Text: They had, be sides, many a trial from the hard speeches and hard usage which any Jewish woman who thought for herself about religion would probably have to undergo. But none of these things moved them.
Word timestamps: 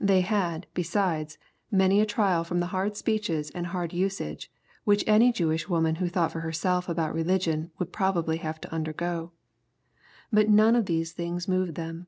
They 0.00 0.22
had, 0.22 0.66
be 0.72 0.82
sides, 0.82 1.36
many 1.70 2.00
a 2.00 2.06
trial 2.06 2.44
from 2.44 2.60
the 2.60 2.68
hard 2.72 2.96
speeches 2.96 3.50
and 3.50 3.66
hard 3.66 3.92
usage 3.92 4.50
which 4.84 5.04
any 5.06 5.30
Jewish 5.30 5.68
woman 5.68 5.96
who 5.96 6.08
thought 6.08 6.32
for 6.32 6.40
herself 6.40 6.88
about 6.88 7.12
religion 7.12 7.70
would 7.78 7.92
probably 7.92 8.38
have 8.38 8.58
to 8.62 8.72
undergo. 8.72 9.32
But 10.32 10.48
none 10.48 10.76
of 10.76 10.86
these 10.86 11.12
things 11.12 11.46
moved 11.46 11.74
them. 11.74 12.06